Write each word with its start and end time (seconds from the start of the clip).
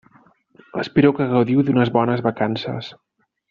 Espero 0.83 1.11
que 1.19 1.29
gaudiu 1.35 1.63
d'unes 1.67 1.93
bones 1.99 2.25
vacances. 2.31 2.91